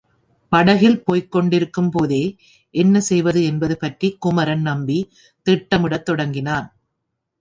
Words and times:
படகில் 0.51 1.03
போய்க்கொண்டிருக்கும் 1.07 1.89
போதே 1.89 2.21
என்ன 2.73 3.01
செய்வது 3.01 3.43
என்பது 3.43 3.77
பற்றிக் 3.77 4.21
குமரன் 4.21 4.61
நம்பி 4.61 4.99
திட்டமிடத் 5.47 6.05
தொடங்கினான். 6.05 6.67